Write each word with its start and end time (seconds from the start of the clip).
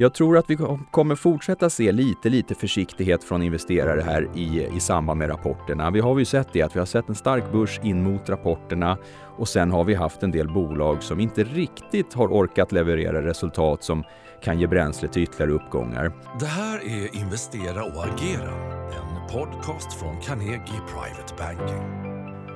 Jag 0.00 0.14
tror 0.14 0.38
att 0.38 0.50
vi 0.50 0.58
kommer 0.90 1.14
fortsätta 1.14 1.70
se 1.70 1.92
lite, 1.92 2.28
lite 2.28 2.54
försiktighet 2.54 3.24
från 3.24 3.42
investerare 3.42 4.00
här 4.00 4.28
i, 4.34 4.66
i 4.76 4.80
samband 4.80 5.18
med 5.18 5.30
rapporterna. 5.30 5.90
Vi 5.90 6.00
har 6.00 6.18
ju 6.18 6.24
sett 6.24 6.48
det 6.52 6.62
att 6.62 6.76
vi 6.76 6.78
har 6.78 6.86
sett 6.86 7.08
en 7.08 7.14
stark 7.14 7.52
börs 7.52 7.80
in 7.82 8.02
mot 8.02 8.28
rapporterna 8.28 8.98
och 9.38 9.48
sen 9.48 9.70
har 9.70 9.84
vi 9.84 9.94
haft 9.94 10.22
en 10.22 10.30
del 10.30 10.48
bolag 10.48 11.02
som 11.02 11.20
inte 11.20 11.44
riktigt 11.44 12.14
har 12.14 12.28
orkat 12.28 12.72
leverera 12.72 13.22
resultat 13.22 13.84
som 13.84 14.04
kan 14.42 14.60
ge 14.60 14.66
bränsle 14.66 15.08
till 15.08 15.22
ytterligare 15.22 15.52
uppgångar. 15.52 16.12
Det 16.40 16.46
här 16.46 16.78
är 16.78 17.16
Investera 17.16 17.84
och 17.84 18.04
agera, 18.04 18.54
en 18.90 19.32
podcast 19.32 19.92
från 19.92 20.20
Carnegie 20.20 20.80
Private 20.88 21.34
Banking. 21.38 22.08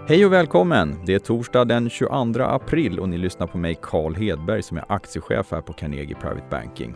Hej 0.09 0.27
och 0.27 0.33
välkommen! 0.33 0.99
Det 1.07 1.15
är 1.15 1.19
torsdag 1.19 1.65
den 1.65 1.91
22 1.91 2.43
april 2.43 2.99
och 2.99 3.09
ni 3.09 3.19
lyssnar 3.19 3.47
på 3.47 3.59
mig 3.59 3.79
Carl 3.83 4.15
Hedberg 4.15 4.63
som 4.63 4.77
är 4.77 4.85
aktiechef 4.89 5.51
här 5.51 5.61
på 5.61 5.73
Carnegie 5.73 6.17
Private 6.17 6.47
Banking. 6.51 6.95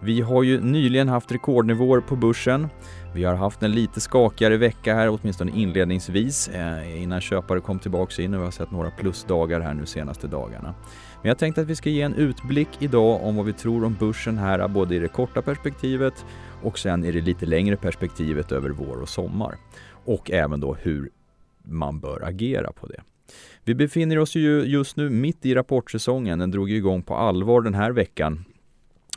Vi 0.00 0.20
har 0.20 0.42
ju 0.42 0.60
nyligen 0.60 1.08
haft 1.08 1.32
rekordnivåer 1.32 2.00
på 2.00 2.16
börsen. 2.16 2.68
Vi 3.14 3.24
har 3.24 3.34
haft 3.34 3.62
en 3.62 3.72
lite 3.72 4.00
skakigare 4.00 4.56
vecka 4.56 4.94
här, 4.94 5.08
åtminstone 5.08 5.52
inledningsvis, 5.54 6.48
eh, 6.48 7.02
innan 7.02 7.20
köpare 7.20 7.60
kom 7.60 7.78
tillbaka 7.78 8.22
in 8.22 8.34
och 8.34 8.40
vi 8.40 8.44
har 8.44 8.50
sett 8.50 8.70
några 8.70 8.90
plusdagar 8.90 9.60
här 9.60 9.74
nu 9.74 9.86
senaste 9.86 10.26
dagarna. 10.26 10.74
Men 11.22 11.28
jag 11.28 11.38
tänkte 11.38 11.60
att 11.60 11.66
vi 11.66 11.76
ska 11.76 11.90
ge 11.90 12.02
en 12.02 12.14
utblick 12.14 12.68
idag 12.78 13.24
om 13.24 13.36
vad 13.36 13.46
vi 13.46 13.52
tror 13.52 13.84
om 13.84 13.96
börsen 14.00 14.38
här, 14.38 14.68
både 14.68 14.94
i 14.94 14.98
det 14.98 15.08
korta 15.08 15.42
perspektivet 15.42 16.24
och 16.62 16.78
sen 16.78 17.04
i 17.04 17.12
det 17.12 17.20
lite 17.20 17.46
längre 17.46 17.76
perspektivet 17.76 18.52
över 18.52 18.70
vår 18.70 19.02
och 19.02 19.08
sommar. 19.08 19.56
Och 20.04 20.30
även 20.30 20.60
då 20.60 20.74
hur 20.74 21.10
man 21.62 22.00
bör 22.00 22.22
agera 22.24 22.72
på 22.72 22.86
det. 22.86 23.02
Vi 23.64 23.74
befinner 23.74 24.18
oss 24.18 24.34
ju 24.34 24.62
just 24.62 24.96
nu 24.96 25.10
mitt 25.10 25.46
i 25.46 25.54
rapportsäsongen. 25.54 26.38
Den 26.38 26.50
drog 26.50 26.70
igång 26.70 27.02
på 27.02 27.14
allvar 27.14 27.60
den 27.60 27.74
här 27.74 27.92
veckan 27.92 28.44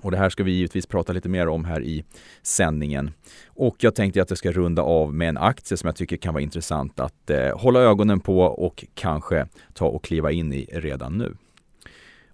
och 0.01 0.11
det 0.11 0.17
här 0.17 0.29
ska 0.29 0.43
vi 0.43 0.51
givetvis 0.51 0.85
prata 0.85 1.13
lite 1.13 1.29
mer 1.29 1.47
om 1.47 1.65
här 1.65 1.83
i 1.83 2.03
sändningen. 2.41 3.11
Och 3.47 3.75
jag 3.79 3.95
tänkte 3.95 4.21
att 4.21 4.29
jag 4.29 4.37
ska 4.37 4.51
runda 4.51 4.81
av 4.81 5.13
med 5.13 5.29
en 5.29 5.37
aktie 5.37 5.77
som 5.77 5.87
jag 5.87 5.95
tycker 5.95 6.17
kan 6.17 6.33
vara 6.33 6.43
intressant 6.43 6.99
att 6.99 7.29
eh, 7.29 7.57
hålla 7.57 7.79
ögonen 7.79 8.19
på 8.19 8.39
och 8.41 8.85
kanske 8.93 9.47
ta 9.73 9.85
och 9.85 10.03
kliva 10.03 10.31
in 10.31 10.53
i 10.53 10.65
redan 10.73 11.17
nu. 11.17 11.35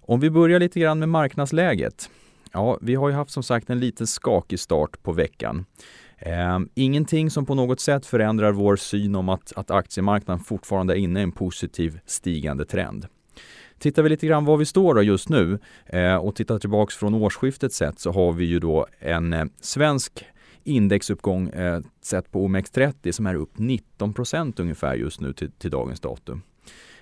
Om 0.00 0.20
vi 0.20 0.30
börjar 0.30 0.60
lite 0.60 0.80
grann 0.80 0.98
med 0.98 1.08
marknadsläget. 1.08 2.10
Ja, 2.52 2.78
vi 2.80 2.94
har 2.94 3.08
ju 3.08 3.14
haft 3.14 3.30
som 3.30 3.42
sagt 3.42 3.70
en 3.70 3.80
lite 3.80 4.06
skakig 4.06 4.60
start 4.60 5.02
på 5.02 5.12
veckan. 5.12 5.64
Eh, 6.18 6.58
ingenting 6.74 7.30
som 7.30 7.46
på 7.46 7.54
något 7.54 7.80
sätt 7.80 8.06
förändrar 8.06 8.52
vår 8.52 8.76
syn 8.76 9.14
om 9.14 9.28
att, 9.28 9.52
att 9.56 9.70
aktiemarknaden 9.70 10.44
fortfarande 10.44 10.94
är 10.94 10.98
inne 10.98 11.20
i 11.20 11.22
en 11.22 11.32
positiv 11.32 12.00
stigande 12.06 12.64
trend. 12.64 13.06
Tittar 13.78 14.02
vi 14.02 14.08
lite 14.08 14.26
grann 14.26 14.44
var 14.44 14.56
vi 14.56 14.64
står 14.64 14.94
då 14.94 15.02
just 15.02 15.28
nu 15.28 15.58
eh, 15.86 16.16
och 16.16 16.36
tittar 16.36 16.58
tillbaks 16.58 16.96
från 16.96 17.14
årsskiftet 17.14 17.72
sett 17.72 17.98
så 17.98 18.12
har 18.12 18.32
vi 18.32 18.44
ju 18.44 18.58
då 18.58 18.86
en 18.98 19.32
eh, 19.32 19.44
svensk 19.60 20.24
indexuppgång 20.64 21.48
eh, 21.48 21.80
sett 22.02 22.32
på 22.32 22.48
OMX30 22.48 23.12
som 23.12 23.26
är 23.26 23.34
upp 23.34 23.56
19% 23.56 24.60
ungefär 24.60 24.94
just 24.94 25.20
nu 25.20 25.32
till, 25.32 25.50
till 25.50 25.70
dagens 25.70 26.00
datum. 26.00 26.42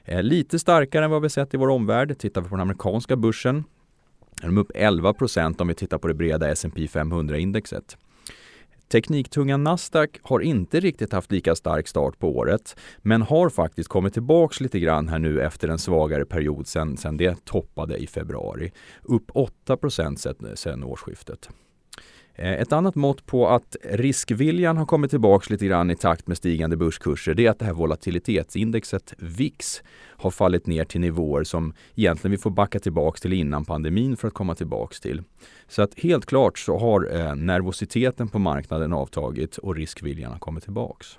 Eh, 0.05 0.23
lite 0.23 0.59
starkare 0.59 1.05
än 1.05 1.11
vad 1.11 1.23
vi 1.23 1.29
sett 1.29 1.55
i 1.55 1.57
vår 1.57 1.69
omvärld. 1.69 2.19
Tittar 2.19 2.41
vi 2.41 2.49
på 2.49 2.55
den 2.55 2.63
amerikanska 2.63 3.17
börsen 3.17 3.65
är 4.43 4.47
de 4.47 4.59
upp 4.59 4.71
11% 4.71 5.61
om 5.61 5.69
vi 5.69 5.75
tittar 5.75 5.99
på 5.99 6.09
det 6.09 6.15
breda 6.15 6.51
S&P 6.51 6.87
500-indexet. 6.87 7.97
Tekniktunga 8.89 9.57
Nasdaq 9.57 10.11
har 10.23 10.41
inte 10.41 10.81
riktigt 10.81 11.13
haft 11.13 11.33
lika 11.33 11.55
stark 11.55 11.89
start 11.89 12.19
på 12.19 12.37
året, 12.37 12.77
men 12.99 13.23
har 13.23 13.49
faktiskt 13.49 13.89
kommit 13.89 14.13
tillbaks 14.13 14.61
lite 14.61 14.81
grann 14.81 15.09
här 15.09 15.19
nu 15.19 15.41
efter 15.41 15.69
en 15.69 15.79
svagare 15.79 16.25
period 16.25 16.67
sen, 16.67 16.97
sen 16.97 17.17
det 17.17 17.45
toppade 17.45 17.97
i 17.97 18.07
februari. 18.07 18.73
Upp 19.03 19.31
8 19.35 19.91
sen, 19.91 20.17
sen 20.57 20.85
årsskiftet. 20.85 21.49
Eh, 22.37 22.53
ett 22.53 22.73
annat 22.73 22.95
mått 22.95 23.27
på 23.27 23.49
att 23.49 23.77
riskviljan 23.83 24.77
har 24.77 24.87
kommit 24.87 25.11
tillbaks 25.11 25.51
lite 25.51 25.67
grann 25.67 25.91
i 25.91 25.97
takt 25.97 26.27
med 26.27 26.37
stigande 26.37 26.77
börskurser, 26.77 27.35
det 27.35 27.47
är 27.47 27.51
att 27.51 27.59
det 27.59 27.65
här 27.65 27.73
volatilitetsindexet 27.73 29.15
VIX 29.19 29.83
har 30.17 30.31
fallit 30.31 30.67
ner 30.67 30.85
till 30.85 31.01
nivåer 31.01 31.45
som 31.45 31.75
egentligen 31.95 32.31
vi 32.31 32.39
får 32.39 32.51
backa 32.51 32.79
tillbaks 32.79 33.21
till 33.21 33.33
innan 33.33 33.65
pandemin 33.65 34.17
för 34.17 34.29
att 34.29 34.35
komma 34.35 34.55
tillbaks 34.55 35.01
till. 35.01 35.23
Så 35.69 35.83
att 35.83 36.01
helt 36.01 36.27
klart 36.27 36.59
så 36.59 36.79
har 36.79 37.17
eh, 37.17 37.35
nervositeten 37.35 38.29
på 38.29 38.39
marknaden 38.39 38.93
avtagit 38.93 39.59
och 39.59 39.77
riskviljan 39.77 40.33
har 40.33 40.39
kommit 40.39 40.65
tillbaks. 40.65 41.19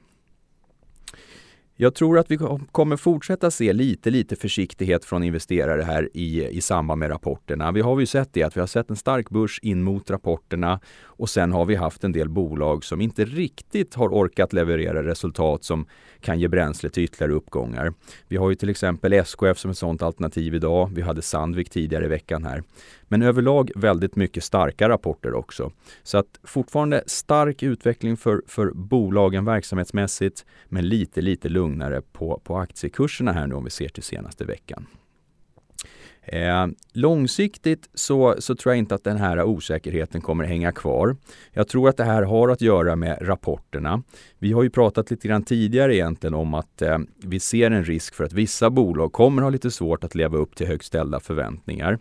Jag 1.77 1.95
tror 1.95 2.19
att 2.19 2.31
vi 2.31 2.37
kommer 2.71 2.97
fortsätta 2.97 3.51
se 3.51 3.73
lite, 3.73 4.09
lite 4.09 4.35
försiktighet 4.35 5.05
från 5.05 5.23
investerare 5.23 5.81
här 5.81 6.09
i, 6.13 6.47
i 6.47 6.61
samband 6.61 6.99
med 6.99 7.09
rapporterna. 7.09 7.71
Vi 7.71 7.81
har 7.81 7.99
ju 7.99 8.05
sett 8.05 8.33
det 8.33 8.43
att 8.43 8.55
vi 8.57 8.59
har 8.59 8.67
sett 8.67 8.89
en 8.89 8.95
stark 8.95 9.29
börs 9.29 9.59
in 9.59 9.83
mot 9.83 10.09
rapporterna 10.09 10.79
och 11.03 11.29
sen 11.29 11.51
har 11.51 11.65
vi 11.65 11.75
haft 11.75 12.03
en 12.03 12.11
del 12.11 12.29
bolag 12.29 12.83
som 12.83 13.01
inte 13.01 13.25
riktigt 13.25 13.95
har 13.95 14.09
orkat 14.09 14.53
leverera 14.53 15.03
resultat 15.03 15.63
som 15.63 15.85
kan 16.19 16.39
ge 16.39 16.47
bränsle 16.47 16.89
till 16.89 17.03
ytterligare 17.03 17.33
uppgångar. 17.33 17.93
Vi 18.27 18.37
har 18.37 18.49
ju 18.49 18.55
till 18.55 18.69
exempel 18.69 19.13
SKF 19.13 19.57
som 19.57 19.71
ett 19.71 19.77
sådant 19.77 20.01
alternativ 20.01 20.55
idag. 20.55 20.91
Vi 20.93 21.01
hade 21.01 21.21
Sandvik 21.21 21.69
tidigare 21.69 22.05
i 22.05 22.07
veckan 22.07 22.45
här. 22.45 22.63
Men 23.07 23.21
överlag 23.21 23.71
väldigt 23.75 24.15
mycket 24.15 24.43
starka 24.43 24.89
rapporter 24.89 25.33
också. 25.33 25.71
Så 26.03 26.17
att 26.17 26.39
fortfarande 26.43 27.03
stark 27.07 27.63
utveckling 27.63 28.17
för, 28.17 28.41
för 28.47 28.71
bolagen 28.71 29.45
verksamhetsmässigt, 29.45 30.45
men 30.69 30.89
lite, 30.89 31.21
lite 31.21 31.49
lugnare 31.65 32.01
på, 32.01 32.41
på 32.43 32.57
aktiekurserna 32.57 33.31
här 33.31 33.47
nu 33.47 33.55
om 33.55 33.63
vi 33.63 33.69
ser 33.69 33.89
till 33.89 34.03
senaste 34.03 34.45
veckan. 34.45 34.87
Eh, 36.27 36.67
långsiktigt 36.93 37.89
så, 37.93 38.35
så 38.39 38.55
tror 38.55 38.73
jag 38.73 38.79
inte 38.79 38.95
att 38.95 39.03
den 39.03 39.17
här 39.17 39.43
osäkerheten 39.43 40.21
kommer 40.21 40.43
hänga 40.43 40.71
kvar. 40.71 41.17
Jag 41.53 41.67
tror 41.67 41.89
att 41.89 41.97
det 41.97 42.03
här 42.03 42.23
har 42.23 42.49
att 42.49 42.61
göra 42.61 42.95
med 42.95 43.17
rapporterna. 43.21 44.03
Vi 44.39 44.51
har 44.51 44.63
ju 44.63 44.69
pratat 44.69 45.11
lite 45.11 45.27
grann 45.27 45.43
tidigare 45.43 45.95
egentligen 45.95 46.33
om 46.33 46.53
att 46.53 46.81
eh, 46.81 46.97
vi 47.23 47.39
ser 47.39 47.71
en 47.71 47.83
risk 47.83 48.15
för 48.15 48.23
att 48.23 48.33
vissa 48.33 48.69
bolag 48.69 49.11
kommer 49.13 49.41
ha 49.41 49.49
lite 49.49 49.71
svårt 49.71 50.03
att 50.03 50.15
leva 50.15 50.37
upp 50.37 50.55
till 50.55 50.67
högt 50.67 50.85
ställda 50.85 51.19
förväntningar 51.19 51.99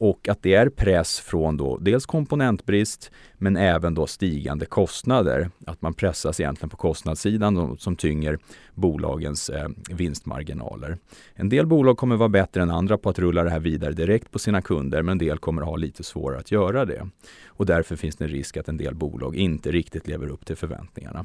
och 0.00 0.28
att 0.28 0.42
det 0.42 0.54
är 0.54 0.68
press 0.68 1.20
från 1.20 1.56
då 1.56 1.76
dels 1.76 2.06
komponentbrist 2.06 3.10
men 3.34 3.56
även 3.56 3.94
då 3.94 4.06
stigande 4.06 4.66
kostnader. 4.66 5.50
Att 5.66 5.82
man 5.82 5.94
pressas 5.94 6.40
egentligen 6.40 6.70
på 6.70 6.76
kostnadssidan 6.76 7.54
då, 7.54 7.76
som 7.76 7.96
tynger 7.96 8.38
bolagens 8.74 9.48
eh, 9.50 9.68
vinstmarginaler. 9.90 10.98
En 11.34 11.48
del 11.48 11.66
bolag 11.66 11.96
kommer 11.96 12.16
vara 12.16 12.28
bättre 12.28 12.62
än 12.62 12.70
andra 12.70 12.98
på 12.98 13.08
att 13.10 13.18
rulla 13.18 13.44
det 13.44 13.50
här 13.50 13.60
vidare 13.60 13.92
direkt 13.92 14.30
på 14.30 14.38
sina 14.38 14.62
kunder 14.62 15.02
men 15.02 15.12
en 15.12 15.18
del 15.18 15.38
kommer 15.38 15.62
ha 15.62 15.76
lite 15.76 16.02
svårare 16.02 16.38
att 16.38 16.52
göra 16.52 16.84
det. 16.84 17.08
Och 17.46 17.66
därför 17.66 17.96
finns 17.96 18.16
det 18.16 18.24
en 18.24 18.30
risk 18.30 18.56
att 18.56 18.68
en 18.68 18.76
del 18.76 18.94
bolag 18.94 19.36
inte 19.36 19.70
riktigt 19.70 20.06
lever 20.06 20.28
upp 20.28 20.46
till 20.46 20.56
förväntningarna. 20.56 21.24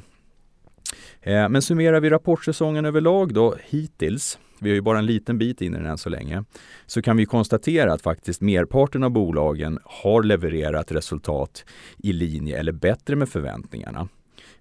Eh, 1.20 1.48
men 1.48 1.62
summerar 1.62 2.00
vi 2.00 2.10
rapportsäsongen 2.10 2.84
överlag 2.84 3.34
då 3.34 3.54
hittills 3.64 4.38
vi 4.60 4.70
har 4.70 4.74
ju 4.74 4.80
bara 4.80 4.98
en 4.98 5.06
liten 5.06 5.38
bit 5.38 5.60
in 5.60 5.74
i 5.74 5.76
den 5.76 5.86
än 5.86 5.98
så 5.98 6.08
länge, 6.08 6.44
så 6.86 7.02
kan 7.02 7.16
vi 7.16 7.26
konstatera 7.26 7.92
att 7.92 8.02
faktiskt 8.02 8.40
merparten 8.40 9.02
av 9.02 9.10
bolagen 9.10 9.78
har 9.84 10.22
levererat 10.22 10.92
resultat 10.92 11.64
i 11.98 12.12
linje 12.12 12.58
eller 12.58 12.72
bättre 12.72 13.16
med 13.16 13.28
förväntningarna. 13.28 14.08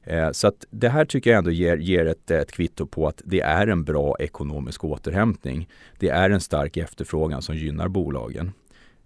Eh, 0.03 0.31
så 0.31 0.47
att 0.47 0.65
det 0.69 0.89
här 0.89 1.05
tycker 1.05 1.29
jag 1.29 1.37
ändå 1.37 1.51
ger, 1.51 1.77
ger 1.77 2.05
ett, 2.05 2.31
ett 2.31 2.51
kvitto 2.51 2.87
på 2.87 3.07
att 3.07 3.21
det 3.25 3.41
är 3.41 3.67
en 3.67 3.83
bra 3.83 4.15
ekonomisk 4.19 4.83
återhämtning. 4.83 5.69
Det 5.99 6.09
är 6.09 6.29
en 6.29 6.41
stark 6.41 6.77
efterfrågan 6.77 7.41
som 7.41 7.55
gynnar 7.55 7.87
bolagen. 7.87 8.51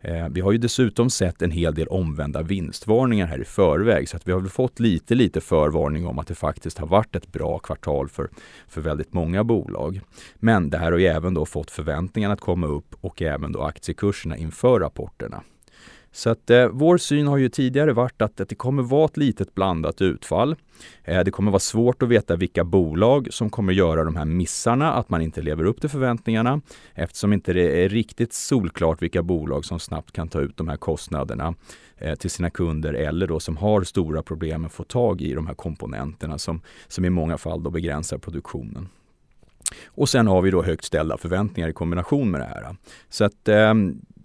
Eh, 0.02 0.30
vi 0.30 0.42
har 0.42 0.52
ju 0.52 0.58
dessutom 0.58 1.10
sett 1.10 1.42
en 1.42 1.52
hel 1.52 1.76
del 1.76 1.88
omvända 1.88 2.42
vinstvarningar 2.42 3.28
här 3.28 3.42
i 3.42 3.46
förväg 3.46 4.10
så 4.10 4.18
att 4.18 4.28
vi 4.28 4.32
har 4.32 4.40
väl 4.40 4.50
fått 4.50 4.80
lite, 4.80 5.16
lite 5.16 5.42
förvarning 5.42 6.08
om 6.08 6.20
att 6.20 6.28
det 6.28 6.36
faktiskt 6.36 6.78
har 6.78 6.88
varit 6.88 7.16
ett 7.16 7.32
bra 7.32 7.60
kvartal 7.60 8.10
för, 8.10 8.30
för 8.68 8.82
väldigt 8.82 9.14
många 9.14 9.44
bolag. 9.44 10.02
Men 10.36 10.70
det 10.70 10.78
här 10.78 10.92
har 10.92 11.00
ju 11.00 11.06
även 11.06 11.34
då 11.34 11.46
fått 11.46 11.72
förväntningarna 11.72 12.34
att 12.34 12.42
komma 12.42 12.68
upp 12.68 12.96
och 13.02 13.22
även 13.22 13.52
då 13.52 13.62
aktiekurserna 13.62 14.38
inför 14.38 14.80
rapporterna. 14.80 15.44
Så 16.12 16.30
att 16.30 16.50
eh, 16.50 16.68
vår 16.68 16.98
syn 16.98 17.28
har 17.28 17.38
ju 17.38 17.50
tidigare 17.50 17.94
varit 17.94 18.22
att, 18.22 18.42
att 18.42 18.50
det 18.50 18.56
kommer 18.56 18.84
vara 18.84 19.06
ett 19.06 19.18
litet 19.18 19.56
blandat 19.56 20.02
utfall. 20.02 20.56
Eh, 21.04 21.24
det 21.24 21.32
kommer 21.32 21.52
vara 21.52 21.60
svårt 21.60 22.04
att 22.04 22.10
veta 22.10 22.36
vilka 22.36 22.64
bolag 22.64 23.28
som 23.32 23.50
kommer 23.50 23.74
göra 23.74 24.04
de 24.04 24.16
här 24.16 24.26
missarna, 24.26 24.94
att 24.94 25.10
man 25.10 25.22
inte 25.22 25.42
lever 25.42 25.64
upp 25.64 25.82
till 25.82 25.90
förväntningarna 25.90 26.62
eftersom 26.94 27.34
inte 27.34 27.54
det 27.54 27.84
är 27.84 27.90
riktigt 27.90 28.34
solklart 28.34 29.02
vilka 29.02 29.24
bolag 29.24 29.66
som 29.66 29.80
snabbt 29.80 30.12
kan 30.12 30.28
ta 30.28 30.42
ut 30.42 30.58
de 30.58 30.68
här 30.68 30.78
kostnaderna 30.78 31.54
eh, 31.98 32.16
till 32.16 32.30
sina 32.30 32.50
kunder 32.50 32.94
eller 32.94 33.28
då 33.28 33.40
som 33.40 33.58
har 33.58 33.84
stora 33.84 34.24
problem 34.24 34.66
att 34.66 34.74
få 34.74 34.84
tag 34.84 35.22
i 35.22 35.34
de 35.34 35.48
här 35.48 35.54
komponenterna 35.54 36.38
som, 36.38 36.62
som 36.88 37.06
i 37.06 37.10
många 37.10 37.38
fall 37.38 37.64
då 37.64 37.70
begränsar 37.70 38.18
produktionen. 38.18 38.90
Och 39.88 40.10
sen 40.10 40.28
har 40.28 40.42
vi 40.42 40.52
då 40.52 40.64
högt 40.64 40.86
ställda 40.86 41.18
förväntningar 41.18 41.70
i 41.70 41.74
kombination 41.74 42.32
med 42.32 42.42
det 42.42 42.46
här. 42.46 42.76
Så 43.10 43.24
att 43.24 43.48
eh, 43.48 43.74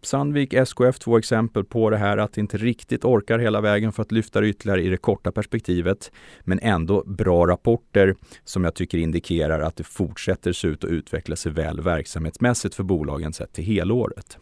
Sandvik, 0.06 0.52
SKF, 0.52 0.98
två 0.98 1.18
exempel 1.18 1.64
på 1.64 1.90
det 1.90 1.96
här 1.96 2.16
att 2.16 2.38
inte 2.38 2.56
riktigt 2.56 3.04
orkar 3.04 3.38
hela 3.38 3.60
vägen 3.60 3.92
för 3.92 4.02
att 4.02 4.12
lyfta 4.12 4.40
det 4.40 4.48
ytterligare 4.48 4.82
i 4.82 4.88
det 4.88 4.96
korta 4.96 5.32
perspektivet. 5.32 6.12
Men 6.40 6.58
ändå 6.62 7.04
bra 7.06 7.46
rapporter 7.46 8.14
som 8.44 8.64
jag 8.64 8.74
tycker 8.74 8.98
indikerar 8.98 9.60
att 9.60 9.76
det 9.76 9.84
fortsätter 9.84 10.52
se 10.52 10.68
ut 10.68 10.84
att 10.84 10.90
utveckla 10.90 11.36
sig 11.36 11.52
väl 11.52 11.80
verksamhetsmässigt 11.80 12.74
för 12.74 12.82
bolagen 12.82 13.32
sett 13.32 13.52
till 13.52 13.64
helåret. 13.64 14.38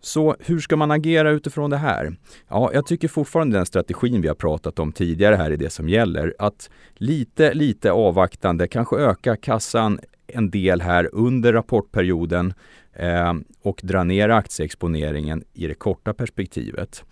Så 0.00 0.36
hur 0.40 0.58
ska 0.58 0.76
man 0.76 0.90
agera 0.90 1.30
utifrån 1.30 1.70
det 1.70 1.76
här? 1.76 2.16
Ja, 2.48 2.70
jag 2.74 2.86
tycker 2.86 3.08
fortfarande 3.08 3.56
den 3.56 3.66
strategin 3.66 4.20
vi 4.20 4.28
har 4.28 4.34
pratat 4.34 4.78
om 4.78 4.92
tidigare 4.92 5.34
här 5.36 5.50
är 5.50 5.56
det 5.56 5.70
som 5.70 5.88
gäller. 5.88 6.34
Att 6.38 6.70
lite, 6.94 7.54
lite 7.54 7.92
avvaktande, 7.92 8.68
kanske 8.68 8.96
öka 8.96 9.36
kassan 9.36 10.00
en 10.26 10.50
del 10.50 10.80
här 10.80 11.08
under 11.12 11.52
rapportperioden 11.52 12.54
eh, 12.96 13.34
och 13.62 13.80
dra 13.82 14.04
ner 14.04 14.28
aktieexponeringen 14.28 15.44
i 15.52 15.66
det 15.66 15.74
korta 15.74 16.14
perspektivet. 16.14 17.04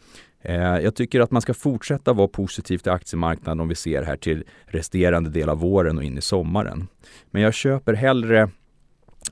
Eh, 0.43 0.79
jag 0.79 0.95
tycker 0.95 1.21
att 1.21 1.31
man 1.31 1.43
ska 1.43 1.55
fortsätta 1.55 2.13
vara 2.13 2.29
positiv 2.29 2.79
till 2.79 2.93
aktiemarknaden 2.93 3.61
om 3.61 3.69
vi 3.69 3.75
ser 3.75 4.03
här 4.03 4.17
till 4.17 4.45
resterande 4.67 5.31
del 5.31 5.49
av 5.49 5.59
våren 5.59 5.99
och 5.99 6.05
in 6.05 6.19
i 6.19 6.23
sommaren. 6.23 6.89
Men 7.31 7.43
jag 7.43 7.55
köper 7.55 7.93
hellre 7.95 8.51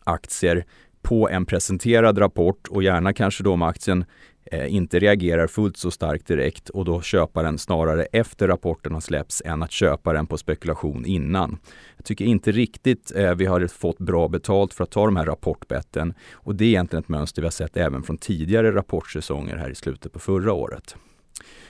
aktier 0.04 0.64
på 1.02 1.28
en 1.28 1.46
presenterad 1.46 2.20
rapport 2.20 2.68
och 2.68 2.82
gärna 2.82 3.12
kanske 3.12 3.44
då 3.44 3.52
om 3.52 3.62
aktien 3.62 4.04
Eh, 4.44 4.74
inte 4.74 4.98
reagerar 4.98 5.46
fullt 5.46 5.76
så 5.76 5.90
starkt 5.90 6.26
direkt 6.26 6.68
och 6.68 6.84
då 6.84 7.02
köpa 7.02 7.42
den 7.42 7.58
snarare 7.58 8.04
efter 8.04 8.48
rapporten 8.48 8.94
har 8.94 9.00
släppts 9.00 9.42
än 9.44 9.62
att 9.62 9.70
köpa 9.70 10.12
den 10.12 10.26
på 10.26 10.38
spekulation 10.38 11.06
innan. 11.06 11.58
Jag 11.96 12.04
tycker 12.04 12.24
inte 12.24 12.52
riktigt 12.52 13.12
eh, 13.16 13.34
vi 13.34 13.46
har 13.46 13.66
fått 13.66 13.98
bra 13.98 14.28
betalt 14.28 14.74
för 14.74 14.84
att 14.84 14.90
ta 14.90 15.04
de 15.04 15.16
här 15.16 15.26
rapportbetten 15.26 16.14
och 16.32 16.54
det 16.54 16.64
är 16.64 16.68
egentligen 16.68 17.02
ett 17.02 17.08
mönster 17.08 17.42
vi 17.42 17.46
har 17.46 17.50
sett 17.50 17.76
även 17.76 18.02
från 18.02 18.18
tidigare 18.18 18.74
rapportsäsonger 18.74 19.56
här 19.56 19.70
i 19.70 19.74
slutet 19.74 20.12
på 20.12 20.18
förra 20.18 20.52
året. 20.52 20.96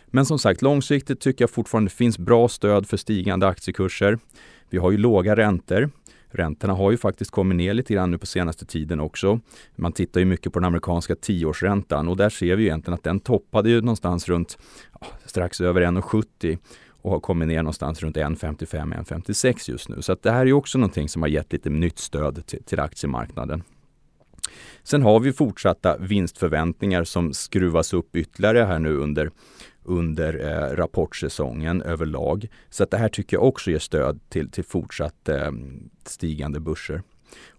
Men 0.06 0.26
som 0.26 0.38
sagt, 0.38 0.62
långsiktigt 0.62 1.20
tycker 1.20 1.42
jag 1.42 1.50
fortfarande 1.50 1.90
finns 1.90 2.18
bra 2.18 2.48
stöd 2.48 2.86
för 2.86 2.96
stigande 2.96 3.48
aktiekurser. 3.48 4.18
Vi 4.70 4.78
har 4.78 4.90
ju 4.90 4.98
låga 4.98 5.36
räntor. 5.36 5.90
Räntorna 6.32 6.74
har 6.74 6.90
ju 6.90 6.96
faktiskt 6.96 7.30
kommit 7.30 7.56
ner 7.56 7.74
lite 7.74 7.94
grann 7.94 8.10
nu 8.10 8.18
på 8.18 8.26
senaste 8.26 8.66
tiden 8.66 9.00
också. 9.00 9.40
Man 9.76 9.92
tittar 9.92 10.20
ju 10.20 10.26
mycket 10.26 10.52
på 10.52 10.58
den 10.58 10.66
amerikanska 10.66 11.14
tioårsräntan 11.14 12.08
och 12.08 12.16
där 12.16 12.30
ser 12.30 12.56
vi 12.56 12.64
egentligen 12.64 12.94
att 12.94 13.04
den 13.04 13.20
toppade 13.20 13.70
ju 13.70 13.80
någonstans 13.80 14.28
runt 14.28 14.58
ja, 15.00 15.06
strax 15.26 15.60
över 15.60 15.82
1,70 15.82 16.58
och 17.02 17.10
har 17.10 17.20
kommit 17.20 17.48
ner 17.48 17.62
någonstans 17.62 18.02
runt 18.02 18.16
1,55-1,56 18.16 19.70
just 19.70 19.88
nu. 19.88 20.02
Så 20.02 20.12
att 20.12 20.22
det 20.22 20.30
här 20.30 20.40
är 20.40 20.46
ju 20.46 20.52
också 20.52 20.78
någonting 20.78 21.08
som 21.08 21.22
har 21.22 21.28
gett 21.28 21.52
lite 21.52 21.70
nytt 21.70 21.98
stöd 21.98 22.46
till, 22.46 22.64
till 22.64 22.80
aktiemarknaden. 22.80 23.62
Sen 24.82 25.02
har 25.02 25.20
vi 25.20 25.32
fortsatta 25.32 25.96
vinstförväntningar 25.98 27.04
som 27.04 27.32
skruvas 27.32 27.92
upp 27.92 28.16
ytterligare 28.16 28.58
här 28.58 28.78
nu 28.78 28.96
under 28.96 29.30
under 29.84 30.40
eh, 30.48 30.76
rapportsäsongen 30.76 31.82
överlag. 31.82 32.48
Så 32.70 32.82
att 32.82 32.90
det 32.90 32.96
här 32.96 33.08
tycker 33.08 33.36
jag 33.36 33.44
också 33.44 33.70
ger 33.70 33.78
stöd 33.78 34.20
till, 34.28 34.50
till 34.50 34.64
fortsatt 34.64 35.28
eh, 35.28 35.50
stigande 36.04 36.60
börser. 36.60 37.02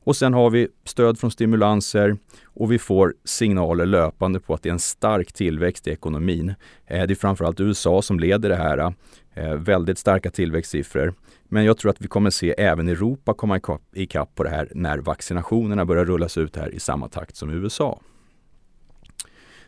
Och 0.06 0.16
sen 0.16 0.34
har 0.34 0.50
vi 0.50 0.68
stöd 0.84 1.20
från 1.20 1.32
stimulanser 1.32 2.18
och 2.44 2.72
vi 2.72 2.80
får 2.80 3.14
signaler 3.24 3.86
löpande 3.86 4.40
på 4.40 4.54
att 4.54 4.64
det 4.64 4.70
är 4.70 4.74
en 4.74 4.80
stark 4.80 5.34
tillväxt 5.34 5.88
i 5.88 5.92
ekonomin. 5.92 6.50
Eh, 6.86 7.08
det 7.08 7.14
är 7.14 7.16
framförallt 7.16 7.60
USA 7.60 8.02
som 8.02 8.20
leder 8.20 8.50
det 8.50 8.56
här. 8.56 8.94
Eh, 9.34 9.54
väldigt 9.54 9.98
starka 9.98 10.32
tillväxtsiffror. 10.32 11.14
Men 11.44 11.66
jag 11.66 11.78
tror 11.78 11.92
att 11.92 12.02
vi 12.02 12.08
kommer 12.08 12.30
se 12.30 12.52
även 12.58 12.90
Europa 12.90 13.34
komma 13.34 13.60
ikapp 13.94 14.36
på 14.36 14.44
det 14.44 14.50
här 14.50 14.70
när 14.72 14.98
vaccinationerna 14.98 15.86
börjar 15.86 16.06
rullas 16.06 16.38
ut 16.38 16.56
här 16.56 16.70
i 16.76 16.80
samma 16.80 17.10
takt 17.10 17.36
som 17.36 17.50
USA. 17.50 18.00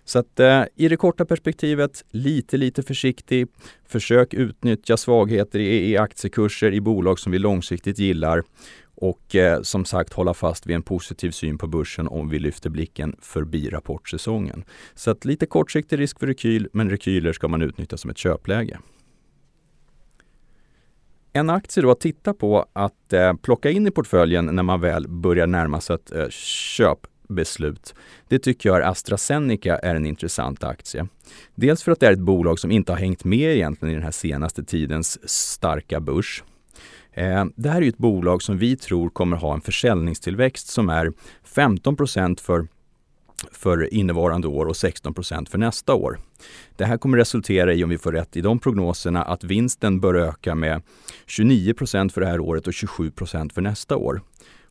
Så 0.05 0.19
att 0.19 0.39
eh, 0.39 0.63
i 0.75 0.87
det 0.87 0.97
korta 0.97 1.25
perspektivet, 1.25 2.05
lite, 2.11 2.57
lite 2.57 2.83
försiktig. 2.83 3.47
Försök 3.85 4.33
utnyttja 4.33 4.97
svagheter 4.97 5.59
i, 5.59 5.91
i 5.91 5.97
aktiekurser 5.97 6.71
i 6.71 6.81
bolag 6.81 7.19
som 7.19 7.31
vi 7.31 7.39
långsiktigt 7.39 7.99
gillar 7.99 8.43
och 8.95 9.35
eh, 9.35 9.61
som 9.61 9.85
sagt 9.85 10.13
hålla 10.13 10.33
fast 10.33 10.67
vid 10.67 10.75
en 10.75 10.81
positiv 10.81 11.31
syn 11.31 11.57
på 11.57 11.67
börsen 11.67 12.07
om 12.07 12.29
vi 12.29 12.39
lyfter 12.39 12.69
blicken 12.69 13.15
förbi 13.21 13.69
rapportsäsongen. 13.69 14.63
Så 14.93 15.11
att 15.11 15.25
lite 15.25 15.45
kortsiktig 15.45 15.99
risk 15.99 16.19
för 16.19 16.27
rekyl, 16.27 16.67
men 16.73 16.89
rekyler 16.89 17.33
ska 17.33 17.47
man 17.47 17.61
utnyttja 17.61 17.97
som 17.97 18.09
ett 18.09 18.17
köpläge. 18.17 18.79
En 21.33 21.49
aktie 21.49 21.83
då 21.83 21.91
att 21.91 21.99
titta 21.99 22.33
på 22.33 22.65
att 22.73 23.13
eh, 23.13 23.33
plocka 23.33 23.69
in 23.69 23.87
i 23.87 23.91
portföljen 23.91 24.45
när 24.45 24.63
man 24.63 24.81
väl 24.81 25.07
börjar 25.07 25.47
närma 25.47 25.81
sig 25.81 25.95
ett 25.95 26.11
eh, 26.11 26.29
köp 26.29 27.07
beslut. 27.27 27.95
Det 28.27 28.39
tycker 28.39 28.69
jag 28.69 28.77
är 28.77 28.89
AstraZeneca 28.89 29.77
är 29.77 29.95
en 29.95 30.05
intressant 30.05 30.63
aktie. 30.63 31.07
Dels 31.55 31.83
för 31.83 31.91
att 31.91 31.99
det 31.99 32.07
är 32.07 32.13
ett 32.13 32.19
bolag 32.19 32.59
som 32.59 32.71
inte 32.71 32.91
har 32.91 32.99
hängt 32.99 33.23
med 33.23 33.55
egentligen 33.55 33.91
i 33.91 33.95
den 33.95 34.03
här 34.03 34.11
senaste 34.11 34.63
tidens 34.63 35.29
starka 35.29 35.99
börs. 35.99 36.43
Eh, 37.13 37.45
det 37.55 37.69
här 37.69 37.81
är 37.81 37.89
ett 37.89 37.97
bolag 37.97 38.41
som 38.41 38.57
vi 38.57 38.77
tror 38.77 39.09
kommer 39.09 39.37
ha 39.37 39.53
en 39.53 39.61
försäljningstillväxt 39.61 40.67
som 40.67 40.89
är 40.89 41.11
15 41.43 41.97
för 42.41 42.67
för 43.51 43.93
innevarande 43.93 44.47
år 44.47 44.65
och 44.65 44.73
16% 44.73 45.49
för 45.49 45.57
nästa 45.57 45.93
år. 45.93 46.19
Det 46.75 46.85
här 46.85 46.97
kommer 46.97 47.17
resultera 47.17 47.73
i, 47.73 47.83
om 47.83 47.89
vi 47.89 47.97
får 47.97 48.11
rätt 48.11 48.37
i 48.37 48.41
de 48.41 48.59
prognoserna, 48.59 49.23
att 49.23 49.43
vinsten 49.43 49.99
bör 49.99 50.13
öka 50.13 50.55
med 50.55 50.81
29% 51.27 52.09
för 52.09 52.21
det 52.21 52.27
här 52.27 52.39
året 52.39 52.67
och 52.67 52.73
27% 52.73 53.53
för 53.53 53.61
nästa 53.61 53.95
år. 53.95 54.21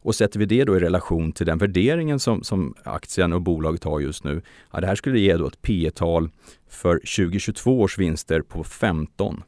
Och 0.04 0.14
sätter 0.14 0.38
vi 0.38 0.46
det 0.46 0.64
då 0.64 0.76
i 0.76 0.80
relation 0.80 1.32
till 1.32 1.46
den 1.46 1.58
värderingen 1.58 2.20
som, 2.20 2.42
som 2.42 2.74
aktien 2.84 3.32
och 3.32 3.42
bolaget 3.42 3.84
har 3.84 4.00
just 4.00 4.24
nu, 4.24 4.42
ja, 4.72 4.80
det 4.80 4.86
här 4.86 4.94
skulle 4.94 5.20
ge 5.20 5.36
då 5.36 5.46
ett 5.46 5.62
P 5.62 5.90
tal 5.94 6.30
för 6.68 6.94
2022 6.94 7.80
års 7.80 7.98
vinster 7.98 8.40
på 8.40 8.64
15. 8.64 9.42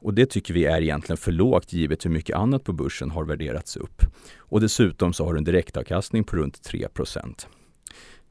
Och 0.00 0.14
det 0.14 0.26
tycker 0.26 0.54
vi 0.54 0.64
är 0.64 0.82
egentligen 0.82 1.16
för 1.16 1.32
lågt 1.32 1.72
givet 1.72 2.04
hur 2.04 2.10
mycket 2.10 2.36
annat 2.36 2.64
på 2.64 2.72
börsen 2.72 3.10
har 3.10 3.24
värderats 3.24 3.76
upp. 3.76 4.02
Och 4.38 4.60
dessutom 4.60 5.12
så 5.12 5.24
har 5.24 5.32
du 5.32 5.38
en 5.38 5.44
direktavkastning 5.44 6.24
på 6.24 6.36
runt 6.36 6.62
3 6.62 6.88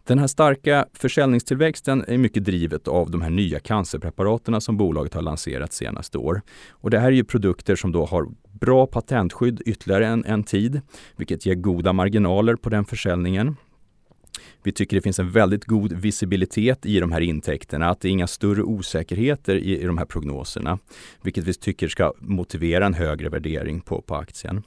den 0.09 0.19
här 0.19 0.27
starka 0.27 0.85
försäljningstillväxten 0.93 2.05
är 2.07 2.17
mycket 2.17 2.45
drivet 2.45 2.87
av 2.87 3.11
de 3.11 3.21
här 3.21 3.29
nya 3.29 3.59
cancerpreparaten 3.59 4.61
som 4.61 4.77
bolaget 4.77 5.13
har 5.13 5.21
lanserat 5.21 5.73
senaste 5.73 6.17
år. 6.17 6.41
Och 6.69 6.89
det 6.89 6.99
här 6.99 7.07
är 7.07 7.11
ju 7.11 7.23
produkter 7.23 7.75
som 7.75 7.91
då 7.91 8.05
har 8.05 8.27
bra 8.51 8.87
patentskydd 8.87 9.61
ytterligare 9.65 10.07
en, 10.07 10.25
en 10.25 10.43
tid, 10.43 10.81
vilket 11.17 11.45
ger 11.45 11.55
goda 11.55 11.93
marginaler 11.93 12.55
på 12.55 12.69
den 12.69 12.85
försäljningen. 12.85 13.55
Vi 14.63 14.71
tycker 14.71 14.95
det 14.95 15.01
finns 15.01 15.19
en 15.19 15.31
väldigt 15.31 15.65
god 15.65 15.93
visibilitet 15.93 16.85
i 16.85 16.99
de 16.99 17.11
här 17.11 17.21
intäkterna, 17.21 17.89
att 17.89 18.01
det 18.01 18.07
är 18.07 18.11
inga 18.11 18.27
större 18.27 18.63
osäkerheter 18.63 19.55
i, 19.55 19.81
i 19.81 19.85
de 19.85 19.97
här 19.97 20.05
prognoserna, 20.05 20.79
vilket 21.21 21.43
vi 21.43 21.53
tycker 21.53 21.87
ska 21.87 22.13
motivera 22.19 22.85
en 22.85 22.93
högre 22.93 23.29
värdering 23.29 23.81
på, 23.81 24.01
på 24.01 24.15
aktien. 24.15 24.63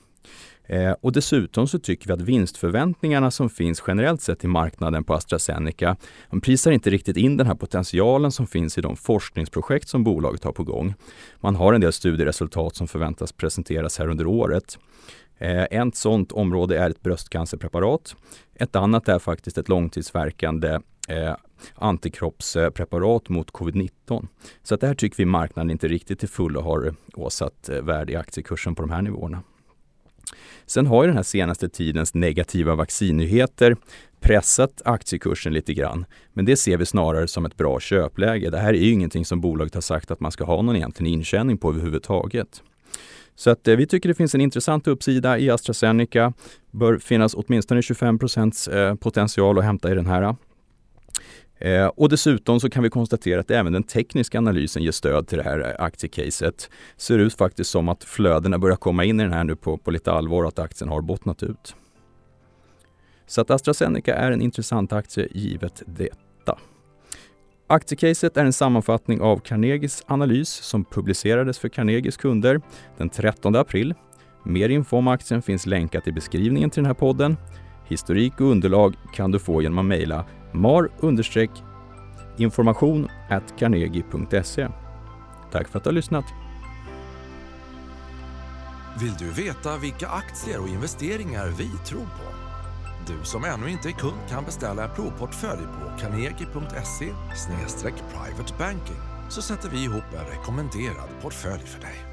Eh, 0.66 0.92
och 1.00 1.12
dessutom 1.12 1.68
så 1.68 1.78
tycker 1.78 2.06
vi 2.06 2.12
att 2.12 2.20
vinstförväntningarna 2.20 3.30
som 3.30 3.50
finns 3.50 3.82
generellt 3.86 4.22
sett 4.22 4.44
i 4.44 4.46
marknaden 4.46 5.04
på 5.04 5.14
AstraZeneca, 5.14 5.96
de 6.30 6.40
prisar 6.40 6.70
inte 6.70 6.90
riktigt 6.90 7.16
in 7.16 7.36
den 7.36 7.46
här 7.46 7.54
potentialen 7.54 8.32
som 8.32 8.46
finns 8.46 8.78
i 8.78 8.80
de 8.80 8.96
forskningsprojekt 8.96 9.88
som 9.88 10.04
bolaget 10.04 10.44
har 10.44 10.52
på 10.52 10.64
gång. 10.64 10.94
Man 11.40 11.56
har 11.56 11.72
en 11.72 11.80
del 11.80 11.92
studieresultat 11.92 12.76
som 12.76 12.88
förväntas 12.88 13.32
presenteras 13.32 13.98
här 13.98 14.08
under 14.08 14.26
året. 14.26 14.78
Eh, 15.38 15.62
ett 15.62 15.96
sådant 15.96 16.32
område 16.32 16.78
är 16.78 16.90
ett 16.90 17.02
bröstcancerpreparat. 17.02 18.16
Ett 18.54 18.76
annat 18.76 19.08
är 19.08 19.18
faktiskt 19.18 19.58
ett 19.58 19.68
långtidsverkande 19.68 20.80
eh, 21.08 21.34
antikroppspreparat 21.74 23.28
mot 23.28 23.50
covid-19. 23.50 24.26
Så 24.62 24.74
att 24.74 24.80
det 24.80 24.86
här 24.86 24.94
tycker 24.94 25.16
vi 25.16 25.24
marknaden 25.24 25.70
inte 25.70 25.88
riktigt 25.88 26.18
till 26.18 26.28
fullo 26.28 26.60
har 26.60 26.94
åsatt 27.14 27.68
eh, 27.68 27.82
värde 27.82 28.12
i 28.12 28.16
aktiekursen 28.16 28.74
på 28.74 28.82
de 28.82 28.90
här 28.90 29.02
nivåerna. 29.02 29.42
Sen 30.66 30.86
har 30.86 31.02
ju 31.02 31.06
den 31.06 31.16
här 31.16 31.22
senaste 31.22 31.68
tidens 31.68 32.14
negativa 32.14 32.74
vaccinnyheter 32.74 33.76
pressat 34.20 34.82
aktiekursen 34.84 35.52
lite 35.52 35.74
grann. 35.74 36.04
Men 36.32 36.44
det 36.44 36.56
ser 36.56 36.76
vi 36.76 36.86
snarare 36.86 37.28
som 37.28 37.46
ett 37.46 37.56
bra 37.56 37.80
köpläge. 37.80 38.50
Det 38.50 38.58
här 38.58 38.74
är 38.74 38.78
ju 38.78 38.92
ingenting 38.92 39.24
som 39.24 39.40
bolaget 39.40 39.74
har 39.74 39.80
sagt 39.80 40.10
att 40.10 40.20
man 40.20 40.32
ska 40.32 40.44
ha 40.44 40.62
någon 40.62 40.76
egentlig 40.76 41.12
intjäning 41.12 41.58
på 41.58 41.70
överhuvudtaget. 41.70 42.62
Så 43.34 43.50
att 43.50 43.68
eh, 43.68 43.76
vi 43.76 43.86
tycker 43.86 44.08
det 44.08 44.14
finns 44.14 44.34
en 44.34 44.40
intressant 44.40 44.86
uppsida 44.86 45.38
i 45.38 45.50
AstraZeneca. 45.50 46.32
Bör 46.70 46.98
finnas 46.98 47.34
åtminstone 47.34 47.82
25 47.82 48.18
eh, 48.72 48.94
potential 48.94 49.58
att 49.58 49.64
hämta 49.64 49.92
i 49.92 49.94
den 49.94 50.06
här. 50.06 50.36
Eh, 51.64 51.86
och 51.86 52.08
dessutom 52.08 52.60
så 52.60 52.70
kan 52.70 52.82
vi 52.82 52.90
konstatera 52.90 53.40
att 53.40 53.50
även 53.50 53.72
den 53.72 53.82
tekniska 53.82 54.38
analysen 54.38 54.82
ger 54.82 54.92
stöd 54.92 55.28
till 55.28 55.38
det 55.38 55.44
här 55.44 55.60
eh, 55.60 55.84
aktiecaset. 55.84 56.70
Ser 56.96 57.18
ut 57.18 57.34
faktiskt 57.34 57.70
som 57.70 57.88
att 57.88 58.04
flödena 58.04 58.58
börjar 58.58 58.76
komma 58.76 59.04
in 59.04 59.20
i 59.20 59.22
den 59.22 59.32
här 59.32 59.44
nu 59.44 59.56
på, 59.56 59.76
på 59.76 59.90
lite 59.90 60.12
allvar 60.12 60.42
och 60.42 60.48
att 60.48 60.58
aktien 60.58 60.90
har 60.90 61.00
bottnat 61.00 61.42
ut. 61.42 61.74
Så 63.26 63.40
att 63.40 63.50
AstraZeneca 63.50 64.14
är 64.14 64.30
en 64.30 64.42
intressant 64.42 64.92
aktie 64.92 65.28
givet 65.30 65.82
detta. 65.86 66.58
Aktiecaset 67.66 68.36
är 68.36 68.44
en 68.44 68.52
sammanfattning 68.52 69.20
av 69.20 69.38
Carnegies 69.38 70.04
analys 70.06 70.48
som 70.48 70.84
publicerades 70.84 71.58
för 71.58 71.68
Carnegies 71.68 72.16
kunder 72.16 72.60
den 72.98 73.08
13 73.08 73.56
april. 73.56 73.94
Mer 74.44 74.68
info 74.68 74.96
om 74.96 75.08
aktien 75.08 75.42
finns 75.42 75.66
länkat 75.66 76.06
i 76.06 76.12
beskrivningen 76.12 76.70
till 76.70 76.82
den 76.82 76.86
här 76.86 76.94
podden. 76.94 77.36
Historik 77.92 78.40
och 78.40 78.46
underlag 78.46 78.94
kan 79.14 79.30
du 79.30 79.38
få 79.38 79.62
genom 79.62 79.78
att 79.78 79.84
mejla 79.84 80.24
mar-information 80.52 83.08
carnegie.se. 83.58 84.68
Tack 85.52 85.68
för 85.68 85.78
att 85.78 85.84
du 85.84 85.90
har 85.90 85.94
lyssnat. 85.94 86.24
Vill 89.00 89.14
du 89.18 89.30
veta 89.30 89.76
vilka 89.76 90.08
aktier 90.08 90.60
och 90.60 90.68
investeringar 90.68 91.48
vi 91.48 91.70
tror 91.86 92.00
på? 92.00 92.32
Du 93.06 93.24
som 93.24 93.44
ännu 93.44 93.70
inte 93.70 93.88
är 93.88 93.92
kund 93.92 94.20
kan 94.28 94.44
beställa 94.44 94.84
en 94.84 94.94
provportfölj 94.94 95.62
på 95.62 96.00
carnegie.se 96.00 97.12
privatebanking 98.14 98.96
så 99.28 99.42
sätter 99.42 99.68
vi 99.68 99.84
ihop 99.84 100.04
en 100.12 100.26
rekommenderad 100.38 101.08
portfölj 101.22 101.62
för 101.62 101.80
dig. 101.80 102.11